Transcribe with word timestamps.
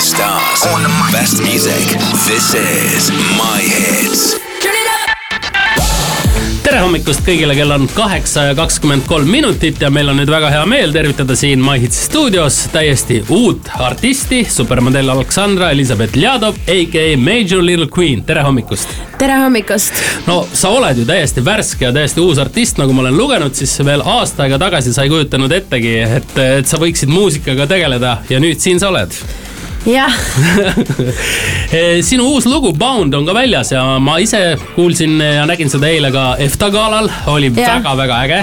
biggest 0.00 0.16
stars, 0.16 1.12
best 1.12 1.42
music. 1.42 1.86
This 2.26 2.54
is 2.54 3.10
My 3.36 3.60
Hits. 3.60 4.40
tere 6.64 6.84
hommikust 6.84 7.24
kõigile, 7.26 7.52
kell 7.58 7.72
on 7.74 7.84
kaheksa 7.92 8.44
ja 8.46 8.54
kakskümmend 8.56 9.04
kolm 9.08 9.28
minutit 9.28 9.80
ja 9.82 9.90
meil 9.90 10.08
on 10.12 10.16
nüüd 10.20 10.30
väga 10.30 10.52
hea 10.54 10.62
meel 10.70 10.92
tervitada 10.94 11.34
siin 11.36 11.60
MyHitsi 11.64 12.04
stuudios 12.06 12.60
täiesti 12.72 13.18
uut 13.28 13.68
artisti, 13.74 14.44
supermodell 14.48 15.10
Aleksandra 15.10 15.72
Elizabeth 15.74 16.16
Ljadov, 16.16 16.56
AKA 16.64 17.18
Major 17.20 17.64
Little 17.64 17.90
Queen, 17.90 18.22
tere 18.24 18.46
hommikust. 18.46 18.88
tere 19.18 19.36
hommikust. 19.42 20.00
no 20.30 20.46
sa 20.52 20.70
oled 20.78 21.02
ju 21.02 21.04
täiesti 21.10 21.44
värske 21.44 21.90
ja 21.90 21.92
täiesti 21.92 22.24
uus 22.24 22.40
artist, 22.40 22.80
nagu 22.80 22.96
ma 22.96 23.04
olen 23.04 23.18
lugenud, 23.18 23.54
siis 23.58 23.76
veel 23.84 24.06
aasta 24.06 24.46
aega 24.46 24.62
tagasi 24.62 24.94
sa 24.96 25.04
ei 25.04 25.12
kujutanud 25.12 25.52
ettegi, 25.60 25.96
et, 26.20 26.36
et 26.60 26.68
sa 26.70 26.80
võiksid 26.80 27.12
muusikaga 27.12 27.66
tegeleda 27.68 28.20
ja 28.30 28.40
nüüd 28.40 28.62
siin 28.62 28.80
sa 28.80 28.94
oled 28.94 29.18
jah. 29.86 30.12
Sinu 32.08 32.26
uus 32.34 32.46
lugu 32.46 32.72
Bound 32.76 33.14
on 33.14 33.26
ka 33.26 33.34
väljas 33.36 33.72
ja 33.72 33.84
ma 34.02 34.18
ise 34.20 34.56
kuulsin 34.74 35.20
ja 35.20 35.46
nägin 35.48 35.70
seda 35.72 35.88
eile 35.88 36.12
ka 36.14 36.34
EFTA 36.38 36.70
galal, 36.74 37.10
oli 37.32 37.52
väga-väga 37.54 38.24
äge 38.26 38.42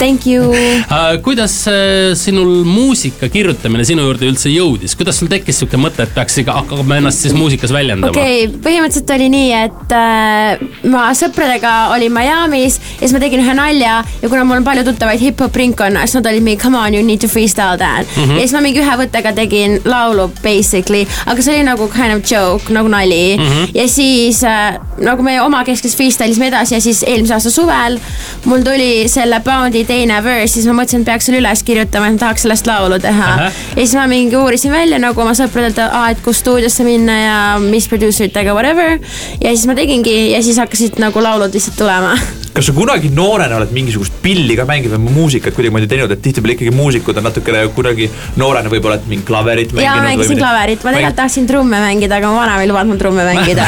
Thank 0.00 0.24
you 0.26 0.48
uh,. 0.48 1.20
kuidas 1.26 1.54
uh, 1.68 2.14
sinul 2.16 2.64
muusika 2.64 3.28
kirjutamine 3.28 3.84
sinu 3.84 4.06
juurde 4.06 4.30
üldse 4.30 4.48
jõudis, 4.48 4.94
kuidas 4.96 5.18
sul 5.20 5.28
tekkis 5.28 5.58
sihuke 5.60 5.76
mõte, 5.76 6.06
et 6.06 6.14
peaks 6.14 6.38
ikka 6.40 6.54
hakkama 6.56 6.96
ennast 7.02 7.26
siis 7.26 7.34
muusikas 7.36 7.74
väljendama? 7.74 8.14
okei 8.14 8.46
okay,, 8.46 8.60
põhimõtteliselt 8.64 9.12
oli 9.12 9.26
nii, 9.34 9.50
et 9.58 9.92
uh, 9.92 10.62
ma 10.94 11.02
sõpradega 11.16 11.74
olin 11.92 12.14
Miami's 12.16 12.78
ja 12.94 13.02
siis 13.02 13.12
ma 13.12 13.20
tegin 13.20 13.44
ühe 13.44 13.56
nalja 13.58 13.98
ja 14.22 14.30
kuna 14.32 14.46
mul 14.48 14.62
on 14.62 14.68
palju 14.70 14.86
tuttavaid 14.88 15.20
hip-hop 15.20 15.60
ringkonnas, 15.60 16.16
nad 16.16 16.30
olid 16.32 16.48
mingi 16.48 16.62
come 16.64 16.80
on 16.80 16.96
you 16.96 17.04
need 17.04 17.20
to 17.20 17.28
freestyle 17.28 17.76
that 17.76 18.08
mm. 18.16 18.24
-hmm. 18.24 18.40
ja 18.40 18.46
siis 18.46 18.56
ma 18.56 18.64
mingi 18.64 18.80
ühe 18.80 18.96
võttega 19.02 19.34
tegin 19.36 19.76
laulu 19.84 20.30
basically, 20.40 21.04
aga 21.26 21.44
see 21.44 21.58
oli 21.58 21.68
nagu 21.68 21.90
kind 21.92 22.16
of 22.16 22.24
joke 22.24 22.72
nagu 22.72 22.88
nali 22.88 23.36
mm. 23.36 23.44
-hmm. 23.44 23.76
ja 23.76 23.88
siis 23.88 24.40
uh, 24.48 24.80
nagu 25.04 25.22
me 25.22 25.36
omakeskis 25.44 25.96
freestyle 25.96 26.32
isime 26.32 26.48
edasi 26.48 26.74
ja 26.74 26.80
siis 26.80 27.04
eelmise 27.04 27.36
aasta 27.36 27.52
suvel 27.52 28.00
mul 28.48 28.64
tuli 28.64 29.04
selle 29.08 29.44
Boundi 29.44 29.84
teine 29.90 30.20
verse, 30.24 30.54
siis 30.54 30.68
ma 30.70 30.76
mõtlesin, 30.80 31.04
et 31.04 31.10
peaks 31.10 31.28
selle 31.28 31.40
üles 31.42 31.64
kirjutama, 31.66 32.10
et 32.10 32.18
ma 32.18 32.24
tahaks 32.24 32.46
sellest 32.46 32.70
laulu 32.70 33.00
teha. 33.02 33.30
ja 33.46 33.80
siis 33.80 33.96
ma 33.98 34.06
mingi 34.10 34.38
uurisin 34.38 34.74
välja 34.74 35.00
nagu 35.02 35.24
oma 35.24 35.34
sõpradelt, 35.38 35.80
et 36.10 36.22
kus 36.24 36.42
stuudiosse 36.44 36.86
minna 36.86 37.16
ja 37.20 37.40
mis 37.62 37.88
producer 37.90 38.30
itega, 38.30 38.54
whatever. 38.56 38.98
ja 39.40 39.54
siis 39.54 39.66
ma 39.70 39.78
tegingi 39.78 40.18
ja 40.34 40.42
siis 40.46 40.60
hakkasid 40.62 41.00
nagu 41.02 41.22
laulud 41.24 41.54
lihtsalt 41.54 41.80
tulema 41.80 42.14
kas 42.54 42.66
sa 42.66 42.72
kunagi 42.74 43.08
noorena 43.14 43.56
oled 43.60 43.70
mingisugust 43.74 44.16
pilli 44.24 44.56
ka 44.58 44.64
mänginud 44.68 44.96
või 44.96 45.14
muusikat 45.14 45.54
kuidagimoodi 45.54 45.86
teinud, 45.90 46.10
et 46.10 46.22
tihtipeale 46.24 46.56
ikkagi 46.56 46.72
muusikud 46.74 47.16
on 47.20 47.24
natukene 47.28 47.62
kunagi 47.76 48.08
noorena 48.40 48.70
võib-olla, 48.72 48.98
et 48.98 49.06
mingit 49.10 49.26
klaverit 49.28 49.70
mänginud? 49.70 49.86
jaa, 49.86 50.02
mängisin 50.04 50.34
või... 50.34 50.40
klaverit, 50.42 50.82
ma 50.82 50.94
tegelikult 50.96 51.18
tahtsin 51.20 51.46
trumme 51.48 51.78
mängida, 51.84 52.18
aga 52.18 52.32
mu 52.32 52.40
vanaema 52.40 52.64
ei 52.64 52.70
lubanud 52.70 52.90
mul 52.90 53.00
trumme 53.00 53.26
mängida. 53.28 53.64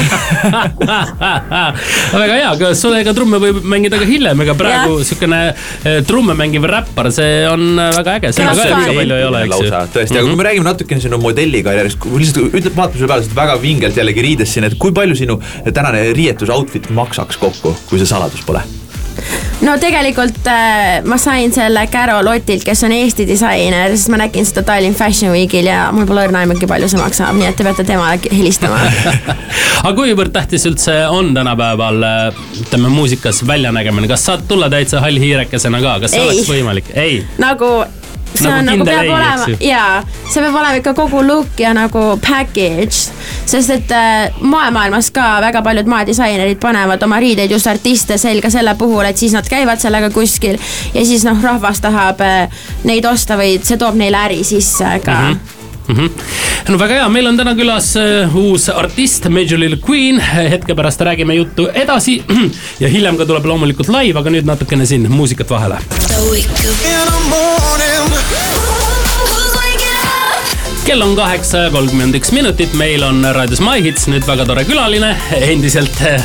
Väga 2.23 2.35
hea, 2.35 2.51
aga 2.51 2.73
sulle 2.79 3.15
trumme 3.15 3.41
võib 3.43 3.63
mängida 3.71 4.01
ka 4.01 4.09
hiljem, 4.09 4.43
ega 4.45 4.59
praegu 4.59 4.99
siukene 5.07 5.41
eh, 5.53 6.01
trumme 6.09 6.37
mängiv 6.39 6.67
räppar, 6.69 7.13
see 7.15 7.47
on 7.49 7.65
eh, 7.77 7.95
väga 8.01 8.19
äge, 8.19 8.35
seda 8.35 8.53
ka 8.59 8.67
liiga 8.67 8.99
palju 8.99 9.19
ei 9.21 9.27
ole, 9.29 9.45
eks 9.47 9.63
ju. 9.63 9.73
tõesti, 9.97 10.19
aga 10.19 10.27
kui 10.27 10.39
me 10.41 10.49
räägime 10.49 10.69
natukene 10.69 11.07
sinu 11.07 11.23
modellikarjäärist, 11.23 12.11
lihtsalt 12.19 12.51
ütled, 12.51 12.75
vaatame 12.77 12.99
selle 12.99 13.13
peale, 13.15 13.25
oled 13.25 13.41
väga 13.41 13.59
vingelt 13.63 14.03
jällegi 14.03 14.29
riides 14.29 14.55
siin, 14.57 14.69
et 14.69 14.79
kui 14.81 14.95
palju 14.97 15.19
sinu 15.19 15.39
tänane 15.71 16.09
riietus 16.17 16.53
outfit 16.53 16.91
maksaks 16.93 17.41
kokku, 17.43 17.77
kui 17.89 18.03
see 18.03 18.11
saladus 18.11 18.45
pole? 18.47 18.65
No 19.67 19.77
tegelikult 19.83 20.49
äh, 20.51 21.03
ma 21.09 21.19
sain 21.21 21.53
selle 21.55 21.85
Carol 21.93 22.31
Otilt, 22.33 22.65
kes 22.67 22.85
on 22.87 22.95
Eesti 22.97 23.27
disainer, 23.29 23.95
sest 23.97 24.11
ma 24.13 24.21
nägin 24.23 24.47
seda 24.49 24.65
Tallinn 24.67 24.97
Fashion 24.99 25.33
Weekil 25.35 25.69
ja 25.71 25.85
mul 25.95 26.07
pole 26.09 26.27
õrna 26.27 26.43
aimugi, 26.43 26.69
palju 26.71 26.91
see 26.91 27.01
maksab, 27.01 27.37
nii 27.39 27.51
et 27.51 27.59
te 27.59 27.67
peate 27.67 27.87
temale 27.89 28.19
helistama 28.33 28.81
aga 29.87 29.95
kuivõrd 29.99 30.35
tähtis 30.35 30.67
üldse 30.71 30.97
on 31.13 31.33
tänapäeval 31.37 32.07
äh, 32.09 32.45
ütleme 32.64 32.92
muusikas 32.92 33.42
väljanägemine, 33.47 34.11
kas 34.11 34.27
saad 34.31 34.47
tulla 34.51 34.70
täitsa 34.73 35.03
hall 35.05 35.20
hiirekesena 35.23 35.83
ka, 35.85 35.98
kas 36.05 36.17
see 36.17 36.23
ei. 36.23 36.31
oleks 36.31 36.55
võimalik? 36.55 36.95
ei. 36.98 37.20
nagu 37.42 37.75
see 38.35 38.48
nagu 38.48 38.59
on 38.59 38.69
nagu 38.70 38.87
peab 38.87 39.05
ei, 39.05 39.11
olema 39.11 39.47
jaa, 39.61 40.03
see 40.27 40.43
peab 40.43 40.59
olema 40.61 40.81
ikka 40.81 40.95
kogu 40.98 41.23
look 41.27 41.61
ja 41.61 41.73
nagu 41.77 42.05
package. 42.29 43.13
sest 43.47 43.70
et 43.70 43.95
äh, 43.97 44.41
moemaailmas 44.41 45.11
ka 45.15 45.29
väga 45.45 45.63
paljud 45.63 45.91
moedisainerid 45.91 46.61
panevad 46.63 47.03
oma 47.03 47.21
riideid 47.23 47.51
just 47.51 47.67
artiste 47.67 48.19
selga 48.19 48.51
selle 48.51 48.75
puhul, 48.79 49.05
et 49.09 49.17
siis 49.17 49.35
nad 49.37 49.48
käivad 49.48 49.83
sellega 49.83 50.11
kuskil 50.11 50.59
ja 50.95 51.07
siis 51.07 51.25
noh, 51.29 51.42
rahvas 51.42 51.81
tahab 51.85 52.21
äh, 52.27 52.63
neid 52.85 53.07
osta 53.09 53.39
või 53.41 53.59
see 53.63 53.81
toob 53.81 53.98
neile 53.98 54.25
äri 54.27 54.45
sisse 54.45 54.98
ka 55.05 55.19
mm. 55.19 55.35
-hmm 55.35 55.61
mm. 55.89 55.97
-hmm. 55.97 56.11
no 56.69 56.79
väga 56.79 56.95
hea, 57.01 57.09
meil 57.09 57.27
on 57.27 57.37
täna 57.37 57.55
külas 57.59 57.93
uh, 57.97 58.37
uus 58.37 58.69
artist, 58.69 59.29
Major 59.29 59.59
Little 59.59 59.81
Queen, 59.89 60.20
hetke 60.20 60.75
pärast 60.75 61.01
räägime 61.01 61.35
juttu 61.35 61.69
edasi 61.75 62.23
ja 62.83 62.89
hiljem 62.89 63.17
ka 63.17 63.27
tuleb 63.27 63.47
loomulikult 63.47 63.89
live, 63.89 64.19
aga 64.19 64.31
nüüd 64.31 64.47
natukene 64.47 64.87
siin 64.87 65.11
muusikat 65.11 65.51
vahele 65.51 65.79
kell 70.87 71.03
on 71.03 71.15
kaheksa 71.17 71.59
ja 71.59 71.71
kolmkümmend 71.71 72.17
üks 72.19 72.33
minutit, 72.35 72.73
meil 72.77 73.05
on 73.07 73.23
raadios 73.35 73.63
My 73.65 73.79
Hits 73.85 74.09
nüüd 74.11 74.27
väga 74.27 74.45
tore 74.48 74.65
külaline, 74.67 75.13
endiselt 75.39 76.01
eh, 76.05 76.25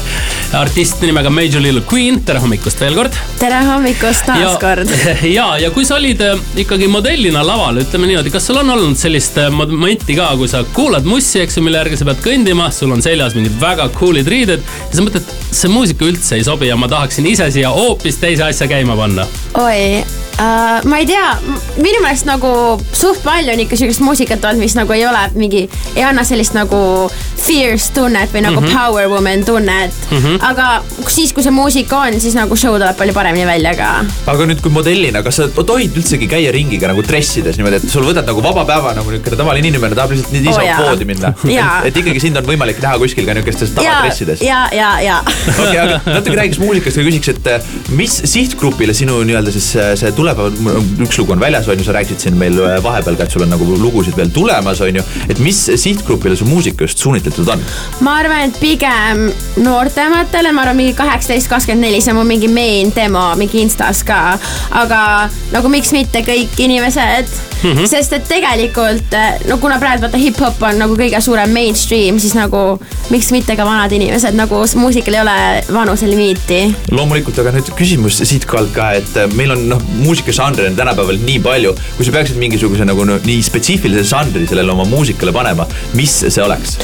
artist 0.54 1.02
nimega 1.02 1.30
Major 1.30 1.62
Little 1.62 1.82
Queen, 1.92 2.22
tere 2.26 2.40
hommikust 2.40 2.80
veel 2.82 2.96
kord. 2.96 3.16
tere 3.40 3.60
hommikust 3.68 4.26
taas 4.28 4.58
kord. 4.62 4.92
ja, 5.38 5.48
ja 5.60 5.72
kui 5.76 5.86
sa 5.88 5.98
olid 5.98 6.22
eh, 6.24 6.44
ikkagi 6.64 6.88
modellina 6.92 7.44
laval, 7.46 7.82
ütleme 7.82 8.10
niimoodi, 8.10 8.32
kas 8.34 8.48
sul 8.48 8.62
on 8.62 8.72
olnud 8.76 9.00
sellist 9.00 9.40
eh, 9.42 9.50
momenti 9.54 10.16
ka, 10.18 10.30
kui 10.40 10.50
sa 10.52 10.64
kuulad 10.76 11.08
mussi, 11.08 11.42
eks 11.44 11.60
ju, 11.60 11.66
mille 11.66 11.82
järgi 11.82 12.00
sa 12.00 12.08
pead 12.12 12.24
kõndima, 12.24 12.70
sul 12.76 12.94
on 12.96 13.04
seljas 13.04 13.36
mingid 13.38 13.58
väga 13.62 13.90
cool'id 13.98 14.30
riided 14.32 14.64
ja 14.64 14.94
sa 14.94 15.04
mõtled, 15.04 15.36
see 15.52 15.74
muusika 15.74 16.08
üldse 16.08 16.40
ei 16.40 16.48
sobi 16.48 16.72
ja 16.72 16.80
ma 16.80 16.90
tahaksin 16.92 17.28
ise 17.28 17.50
siia 17.52 17.74
hoopis 17.74 18.22
teise 18.24 18.48
asja 18.48 18.70
käima 18.72 18.96
panna. 19.00 19.28
oi 19.58 20.04
Uh, 20.38 20.86
ma 20.86 21.00
ei 21.02 21.06
tea, 21.10 21.32
minu 21.82 21.98
meelest 22.04 22.28
nagu 22.30 22.50
suht 22.94 23.24
palju 23.26 23.56
on 23.56 23.62
ikka 23.64 23.78
siukest 23.80 24.04
muusikat 24.06 24.44
olnud, 24.46 24.62
mis 24.62 24.76
nagu 24.78 24.94
ei 24.94 25.02
ole 25.10 25.24
mingi, 25.34 25.64
ei 25.96 26.04
anna 26.06 26.22
sellist 26.30 26.54
nagu 26.54 26.78
fierce 27.42 27.90
tunnet 27.96 28.30
või 28.30 28.44
nagu 28.46 28.62
mm 28.62 28.68
-hmm. 28.68 28.78
power 28.78 29.10
woman 29.10 29.46
tunnet 29.46 29.96
mm. 30.12 30.18
-hmm. 30.18 30.37
Aga 30.46 30.68
siis, 31.08 31.34
kui 31.36 31.46
see 31.46 31.54
muusika 31.54 32.02
on, 32.08 32.18
siis 32.22 32.36
nagu 32.38 32.58
show 32.60 32.76
tuleb 32.78 32.98
palju 33.00 33.16
paremini 33.16 33.48
välja 33.48 33.74
ka. 33.78 33.90
aga 34.34 34.48
nüüd, 34.50 34.62
kui 34.64 34.74
modellina, 34.74 35.24
kas 35.26 35.42
sa 35.42 35.48
tohid 35.58 35.98
üldsegi 35.98 36.30
käia 36.30 36.52
ringiga 36.56 36.92
nagu 36.92 37.04
dressides 37.06 37.60
niimoodi, 37.60 37.82
et 37.82 37.92
sul 37.92 38.06
võtad 38.08 38.28
nagu 38.28 38.44
vaba 38.44 38.66
päeva 38.68 38.94
nagu 38.98 39.14
niisugune 39.14 39.40
tavaline 39.40 39.72
inimene 39.72 39.98
tahab 39.98 40.14
lihtsalt 40.16 40.34
nii 40.36 40.46
niisama 40.48 40.76
oh, 40.76 40.92
poodi 40.92 41.08
minna 41.10 41.34
et, 41.48 41.90
et 41.92 42.02
ikkagi 42.04 42.24
sind 42.24 42.40
on 42.40 42.48
võimalik 42.48 42.82
näha 42.84 43.00
kuskil 43.02 43.28
ka 43.28 43.38
niisugustes 43.38 43.74
tavadressides. 43.78 44.44
ja, 44.46 44.66
ja, 44.76 44.92
ja. 45.04 45.20
okei, 45.26 45.78
aga 45.84 46.00
natuke 46.18 46.38
räägiks 46.40 46.62
muusikast 46.62 47.02
ja 47.02 47.08
küsiks, 47.08 47.32
et 47.34 47.52
eh, 47.54 47.72
mis 47.98 48.20
sihtgrupile 48.34 48.96
sinu 48.98 49.20
nii-öelda 49.28 49.54
siis 49.56 49.70
eh, 49.80 49.94
see 50.00 50.14
tuleb 50.18 50.42
üks 51.06 51.20
lugu 51.22 51.36
on 51.36 51.42
väljas, 51.42 51.68
on 51.72 51.80
ju, 51.80 51.88
sa 51.88 51.96
rääkisid 51.98 52.28
siin 52.28 52.38
meil 52.40 52.58
äh, 52.62 52.78
vahepeal 52.84 53.18
ka, 53.18 53.28
et 53.28 53.36
sul 53.36 53.46
on 53.46 53.54
nagu 53.54 53.68
lugusid 53.82 54.18
veel 54.18 54.32
tulemas, 54.34 54.82
on 54.86 55.00
ju. 55.00 55.06
et 55.30 55.42
mis 55.44 55.60
sihtgrupile 55.76 56.38
su 56.38 56.48
muusika 56.50 56.86
just 56.86 57.04
suunitletud 57.04 57.50
on? 57.54 57.64
ma 58.06 58.18
arvan, 58.22 58.48
et 58.50 58.60
pigem 58.62 59.28
noortematele, 60.28 60.52
ma 60.52 60.62
arvan, 60.62 60.78
mingi 60.78 60.94
kaheksateist, 60.98 61.48
kakskümmend 61.50 61.86
neli, 61.88 62.02
see 62.02 62.12
on 62.12 62.20
mu 62.20 62.26
mingi 62.28 62.48
main 62.52 62.92
demo 62.96 63.34
mingi 63.40 63.62
Instas 63.62 64.04
ka. 64.04 64.38
aga 64.72 65.30
nagu 65.54 65.70
miks 65.72 65.92
mitte 65.96 66.22
kõik 66.26 66.58
inimesed 66.60 67.28
mm, 67.64 67.72
-hmm. 67.72 67.88
sest 67.88 68.14
et 68.14 68.28
tegelikult 68.28 69.16
no 69.48 69.58
kuna 69.58 69.80
praegu 69.80 70.04
vaata 70.04 70.18
hip-hop 70.18 70.62
on 70.62 70.80
nagu 70.80 70.96
kõige 70.96 71.22
suurem 71.22 71.52
mainstream, 71.52 72.20
siis 72.20 72.36
nagu 72.36 72.80
miks 73.10 73.32
mitte 73.32 73.56
ka 73.56 73.66
vanad 73.66 73.92
inimesed, 73.92 74.36
nagu 74.36 74.64
muusikal 74.76 75.14
ei 75.14 75.22
ole 75.22 75.64
vanuselimiiti. 75.74 76.76
loomulikult, 76.92 77.40
aga 77.40 77.52
nüüd 77.52 77.72
küsimus 77.78 78.20
siitkohalt 78.24 78.74
ka, 78.74 78.92
et 78.92 79.18
äh, 79.18 79.32
meil 79.34 79.52
on 79.52 79.70
noh, 79.70 79.82
muusikažanre 80.04 80.68
on 80.68 80.76
tänapäeval 80.76 81.18
nii 81.24 81.40
palju, 81.40 81.76
kui 81.98 82.06
sa 82.06 82.12
peaksid 82.12 82.38
mingisuguse 82.38 82.86
nagu 82.86 83.06
no, 83.06 83.20
nii 83.24 83.42
spetsiifilise 83.44 84.04
žanri 84.04 84.48
sellele 84.48 84.72
oma 84.72 84.84
muusikale 84.84 85.32
panema, 85.32 85.68
mis 85.94 86.20
see 86.28 86.44
oleks? 86.44 86.78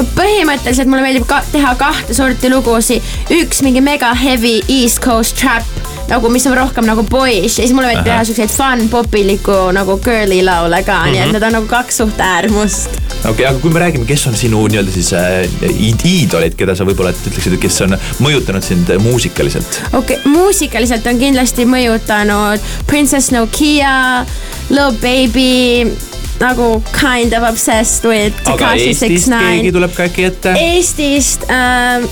No 0.00 0.06
põhimõtteliselt 0.16 0.88
mulle 0.88 1.04
meeldib 1.04 1.28
ka 1.28 1.42
teha 1.52 1.74
kahte 1.80 2.16
sorti 2.16 2.50
lugusid, 2.52 3.04
üks 3.36 3.60
mingi 3.66 3.82
mega 3.84 4.14
heavy 4.16 4.60
East 4.68 5.02
Coast 5.04 5.36
trap 5.40 5.66
nagu, 6.10 6.30
mis 6.32 6.46
on 6.48 6.56
rohkem 6.56 6.86
nagu 6.88 7.04
boyish 7.06 7.60
ja 7.60 7.66
siis 7.66 7.74
mulle 7.76 7.90
meeldib 7.90 8.08
teha 8.08 8.22
siukseid 8.26 8.52
fun 8.54 8.86
popiliku 8.92 9.58
nagu 9.76 9.98
girly 10.02 10.40
laule 10.46 10.82
ka 10.86 10.96
mm, 10.96 11.04
-hmm. 11.04 11.12
nii 11.12 11.20
et 11.20 11.26
mhm. 11.26 11.34
need 11.36 11.46
on 11.48 11.56
nagu 11.58 11.68
kaks 11.70 12.00
suht 12.02 12.20
äärmust. 12.20 12.96
okei 12.96 13.30
okay,, 13.30 13.46
aga 13.46 13.58
kui 13.58 13.70
me 13.70 13.80
räägime, 13.84 14.06
kes 14.08 14.26
on 14.26 14.36
sinu 14.36 14.66
nii-öelda 14.66 14.92
siis 14.92 15.12
äh, 15.12 16.04
iidolid, 16.04 16.56
keda 16.56 16.74
sa 16.74 16.88
võib-olla 16.88 17.12
ütleksid, 17.12 17.54
et 17.54 17.60
kes 17.60 17.80
on 17.86 17.98
mõjutanud 18.24 18.64
sind 18.64 18.94
musikaliselt? 19.04 19.82
okei 19.92 20.16
okay,, 20.16 20.32
muusikaliselt 20.32 21.06
on 21.06 21.18
kindlasti 21.18 21.68
mõjutanud 21.68 22.70
Princess 22.86 23.30
Nokia, 23.36 24.24
Lil 24.70 24.96
Baby 25.04 26.09
nagu 26.40 26.82
kind 26.96 27.32
of 27.36 27.46
obsessed 27.48 28.04
with 28.08 28.34
Takashi 28.44 28.94
Six 28.94 29.28
Nine. 29.28 29.60
keegi 29.60 29.72
tuleb 29.76 29.96
ka 29.96 30.08
äkki 30.08 30.28
ette? 30.30 30.54
Eestist 30.58 31.48
ähm,, 31.52 32.06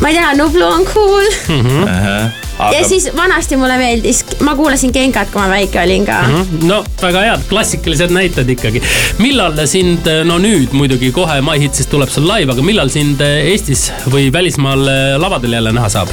ma 0.00 0.10
ei 0.10 0.18
tea, 0.18 0.32
Nublu 0.40 0.66
on 0.66 0.84
cool 0.94 1.30
mm. 1.48 1.60
-hmm. 1.60 1.82
Uh 1.82 2.02
-huh 2.08 2.42
ja 2.56 2.88
siis 2.88 3.10
vanasti 3.16 3.56
mulle 3.56 3.76
meeldis, 3.78 4.24
ma 4.40 4.54
kuulasin 4.56 4.90
Genkat, 4.92 5.28
kui 5.32 5.42
ma 5.42 5.48
väike 5.48 5.80
olin 5.82 6.06
ka 6.06 6.22
mm. 6.22 6.34
-hmm. 6.34 6.64
no 6.66 6.84
väga 7.02 7.20
head, 7.20 7.40
klassikalised 7.48 8.10
näited 8.10 8.48
ikkagi. 8.48 8.82
millal 9.18 9.66
sind, 9.66 10.08
no 10.24 10.38
nüüd 10.38 10.72
muidugi 10.72 11.12
kohe 11.12 11.40
My 11.42 11.58
Hitsist 11.60 11.90
tuleb 11.90 12.08
sul 12.08 12.28
live, 12.28 12.52
aga 12.52 12.62
millal 12.62 12.88
sind 12.88 13.20
Eestis 13.20 13.92
või 14.10 14.32
välismaal 14.32 14.88
lavadel 15.18 15.52
jälle 15.52 15.72
näha 15.72 15.88
saab? 15.88 16.08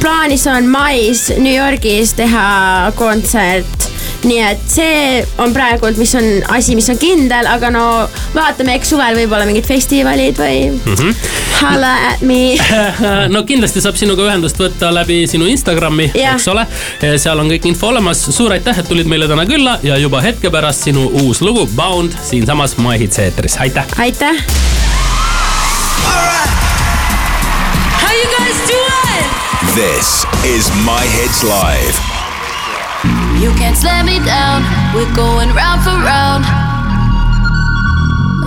plaanis 0.00 0.46
on 0.46 0.66
mais 0.66 1.28
New 1.38 1.54
Yorgis 1.54 2.12
teha 2.14 2.92
kontsert. 2.96 3.87
Nii 4.26 4.38
et 4.42 4.62
see 4.70 5.20
on 5.42 5.52
praegult, 5.54 5.98
mis 6.00 6.14
on 6.18 6.26
asi, 6.54 6.74
mis 6.78 6.88
on 6.90 6.98
kindel, 6.98 7.46
aga 7.46 7.70
no 7.70 7.84
vaatame, 8.34 8.74
eks 8.78 8.92
suvel 8.94 9.18
võib-olla 9.20 9.46
mingid 9.48 9.66
festivalid 9.68 10.38
või 10.40 10.64
mm 10.72 10.94
-hmm. 10.94 11.14
holla 11.60 11.92
at 12.10 12.24
me. 12.26 12.56
no 13.34 13.44
kindlasti 13.46 13.82
saab 13.84 13.96
sinuga 14.00 14.26
ühendust 14.26 14.58
võtta 14.58 14.90
läbi 14.94 15.26
sinu 15.30 15.46
Instagrami, 15.46 16.10
eks 16.14 16.48
ole. 16.48 16.66
seal 17.16 17.38
on 17.38 17.50
kõik 17.50 17.70
info 17.70 17.92
olemas, 17.92 18.24
suur 18.30 18.52
aitäh, 18.52 18.78
et 18.78 18.88
tulid 18.88 19.06
meile 19.06 19.28
täna 19.28 19.46
külla 19.46 19.78
ja 19.82 19.96
juba 19.96 20.20
hetke 20.20 20.50
pärast 20.50 20.88
sinu 20.88 21.08
uus 21.22 21.40
lugu 21.40 21.68
Bound 21.76 22.12
siinsamas 22.22 22.76
My 22.78 22.98
Hits 22.98 23.18
eetris, 23.18 23.56
aitäh. 23.56 23.86
aitäh. 23.98 24.36
How 28.02 28.14
you 28.14 28.28
guys 28.38 28.58
doing? 28.66 29.26
This 29.74 30.26
is 30.44 30.70
My 30.84 31.06
Hits 31.06 31.42
Live. 31.42 32.17
You 33.38 33.54
can't 33.54 33.76
slam 33.76 34.06
me 34.06 34.18
down. 34.24 34.66
We're 34.92 35.14
going 35.14 35.50
round 35.54 35.82
for 35.86 35.94
round. 35.94 36.42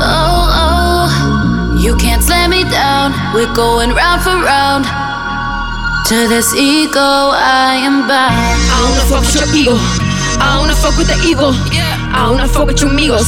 Oh, 0.03 0.51
oh. 0.51 1.77
You 1.79 1.95
can't 1.95 2.21
slam 2.21 2.49
me 2.49 2.63
down. 2.65 3.13
We're 3.33 3.53
going 3.55 3.91
round 3.91 4.21
for 4.21 4.35
round. 4.35 4.83
To 6.07 6.27
this 6.27 6.53
ego, 6.53 6.99
I 6.99 7.79
am 7.79 8.05
bound. 8.05 8.35
I 8.35 8.83
wanna 8.83 9.07
fuck 9.07 9.23
with 9.23 9.39
your 9.39 9.55
ego. 9.55 9.75
I 10.43 10.57
wanna 10.59 10.75
fuck 10.75 10.97
with 10.97 11.07
the 11.07 11.15
evil. 11.23 11.55
I 12.11 12.29
wanna 12.29 12.47
fuck 12.47 12.67
with 12.67 12.81
your 12.81 12.91
amigos. 12.91 13.27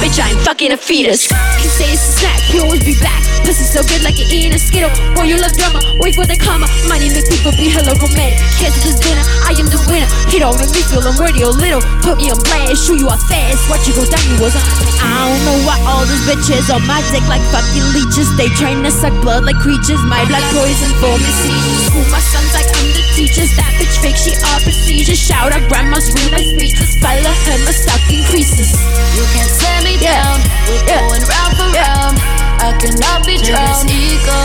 Bitch, 0.00 0.20
I 0.20 0.30
ain't 0.30 0.40
fucking 0.44 0.72
a 0.72 0.76
fetus. 0.76 1.26
He 1.58 1.68
say 1.68 1.88
it's 1.88 2.04
a 2.04 2.12
snack, 2.20 2.40
he 2.52 2.60
always 2.60 2.84
be 2.84 2.94
back. 3.00 3.24
Pussy 3.48 3.64
so 3.64 3.80
good 3.88 4.04
like 4.04 4.20
you're 4.20 4.28
eating 4.28 4.52
a 4.52 4.60
skittle. 4.60 4.92
Boy, 5.16 5.32
you 5.32 5.40
love 5.40 5.56
drama, 5.56 5.80
wait 5.98 6.14
for 6.14 6.28
the 6.28 6.36
comma. 6.36 6.68
Money 6.84 7.08
make 7.08 7.24
people 7.24 7.52
be 7.56 7.72
hella 7.72 7.96
romantic. 7.96 8.36
Cancel 8.60 8.84
this 8.84 9.00
dinner, 9.00 9.24
I 9.48 9.56
am 9.56 9.66
the 9.72 9.80
winner. 9.88 10.08
Hit 10.28 10.44
don't 10.44 10.60
make 10.60 10.68
me 10.70 10.84
feel 10.84 11.00
I'm 11.00 11.16
worthy 11.16 11.40
or 11.40 11.56
little. 11.56 11.80
Put 12.04 12.20
me 12.20 12.28
on 12.28 12.38
blast, 12.44 12.84
shoot 12.84 13.00
you 13.00 13.08
off 13.08 13.24
fast. 13.26 13.64
Watch 13.72 13.88
you 13.88 13.96
go 13.96 14.04
down, 14.04 14.20
you 14.28 14.36
was 14.44 14.52
on. 14.52 14.64
I 15.00 15.32
don't 15.32 15.42
know 15.48 15.58
why 15.64 15.80
all 15.88 16.04
these 16.04 16.22
bitches 16.28 16.68
on 16.68 16.84
my 16.84 17.00
dick 17.08 17.24
like 17.26 17.42
fucking 17.48 17.86
leeches. 17.96 18.28
They 18.36 18.52
trying 18.60 18.84
to 18.84 18.92
suck 18.92 19.16
blood 19.24 19.48
like 19.48 19.56
creatures. 19.58 20.00
My 20.04 20.20
blood 20.28 20.44
poison 20.52 20.92
for 21.00 21.16
me 21.16 21.30
seasons. 21.40 21.80
School 21.88 22.06
my 22.12 22.20
sons 22.20 22.52
like 22.52 22.68
I'm 22.68 22.88
the 22.92 23.02
teachers. 23.16 23.50
That 23.56 23.72
bitch 23.80 23.96
fake, 24.04 24.20
she 24.20 24.36
all 24.44 24.60
procedures. 24.60 25.18
Shout 25.18 25.56
out 25.56 25.64
grandma's 25.72 26.12
real 26.12 26.36
life 26.36 26.48
speeches. 26.52 27.00
Follow 27.00 27.32
her, 27.32 27.58
my 27.64 27.72
stock 27.72 28.02
increases. 28.18 28.70
You 29.16 29.24
can't 29.34 29.50
slam 29.58 29.84
me 29.84 29.94
Yeah. 30.00 30.22
down. 30.22 30.38
We're 30.68 30.84
Yeah. 30.86 31.00
going 31.06 31.24
round 31.34 31.52
for 31.58 31.68
Yeah. 31.74 31.86
round. 31.86 32.16
I 32.60 32.72
cannot 32.82 33.24
be 33.26 33.36
this 33.38 33.48
drowned. 33.48 33.90
Ego, 33.90 34.40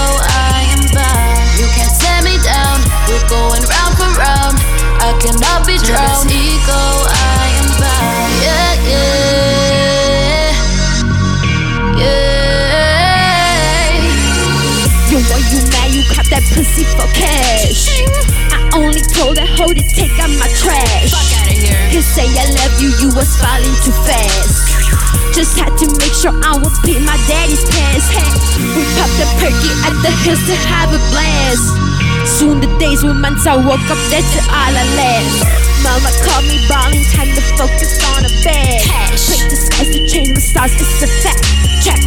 I 0.54 0.60
am 0.76 0.84
bound. 0.94 1.60
You 1.60 1.68
can't 1.76 1.94
slam 2.00 2.24
me 2.24 2.36
down. 2.44 2.78
We're 3.08 3.28
going 3.30 3.64
round 3.76 3.94
for 4.00 4.10
round. 4.26 4.56
I 5.08 5.12
cannot 5.24 5.66
be 5.66 5.78
drowned. 5.90 6.32
Ego, 6.32 6.82
I 7.10 7.46
am 7.62 7.70
bound. 7.82 8.32
Yeah, 8.46 8.74
yeah, 8.92 10.54
yeah. 12.02 12.34
You 15.10 15.18
why 15.30 15.40
you 15.52 15.60
mad? 15.74 15.90
You 15.96 16.04
cop 16.14 16.26
that 16.34 16.44
pussy 16.54 16.84
for 16.96 17.08
cash. 17.14 17.82
I 18.54 18.60
only 18.78 19.02
told 19.02 19.38
that 19.38 19.50
hoe 19.58 19.74
to 19.74 19.84
take 19.98 20.16
out 20.20 20.30
my 20.42 20.48
trash. 20.62 21.12
Fuck 21.12 21.34
outta 21.40 21.54
here. 21.54 21.63
Say 22.04 22.28
I 22.28 22.46
love 22.60 22.76
you, 22.84 22.92
you 23.00 23.10
was 23.16 23.32
falling 23.40 23.76
too 23.88 23.96
fast. 24.04 24.68
Just 25.34 25.58
had 25.58 25.72
to 25.80 25.88
make 25.98 26.14
sure 26.14 26.36
I 26.44 26.60
would 26.60 26.76
beat 26.84 27.00
my 27.02 27.18
daddy's 27.26 27.64
pants. 27.72 28.06
Hey, 28.12 28.28
we 28.76 28.84
popped 29.00 29.18
a 29.24 29.28
perky 29.40 29.72
at 29.88 29.96
the 30.04 30.12
hills 30.28 30.44
to 30.52 30.56
have 30.68 30.92
a 30.92 31.00
blast. 31.10 31.64
Soon 32.28 32.60
the 32.60 32.70
days 32.78 33.04
when 33.04 33.20
months 33.20 33.48
I 33.48 33.56
woke 33.56 33.88
up 33.88 34.02
dead 34.12 34.22
to 34.22 34.42
all 34.52 34.74
I 34.76 34.86
last. 35.00 35.64
Mama 35.82 36.12
called 36.28 36.46
me 36.46 36.60
ballin', 36.68 37.04
time 37.16 37.32
to 37.34 37.44
focus 37.58 37.98
on 38.14 38.28
a 38.28 38.32
bag. 38.44 38.84
the 39.50 39.56
skies 39.56 39.90
to 39.96 40.00
change 40.08 40.30
my 40.36 40.40
stars, 40.40 40.76
it's 40.76 41.04
a 41.04 41.10
fact. 41.24 41.44
Check 41.84 42.00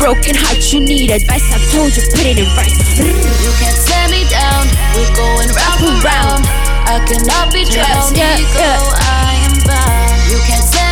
Broken 0.00 0.32
heart, 0.32 0.64
you 0.72 0.80
need 0.80 1.12
advice. 1.12 1.44
I 1.52 1.60
told 1.76 1.92
you, 1.92 2.00
put 2.16 2.24
it 2.24 2.40
in 2.40 2.48
rice. 2.56 2.72
You 2.96 3.52
can't 3.60 3.76
slam 3.76 4.08
me 4.08 4.24
down. 4.32 4.64
We're 4.96 5.12
going 5.12 5.52
round 5.52 5.76
for 5.76 5.92
round. 6.00 6.48
I 6.88 7.04
cannot 7.04 7.52
be 7.52 7.68
drowned. 7.68 8.16
Yeah, 8.16 8.40
yeah. 8.56 8.80
I 8.80 9.44
am 9.44 9.60
bound. 9.60 10.16
You 10.32 10.40
can't 10.48 10.64
slam 10.64 10.89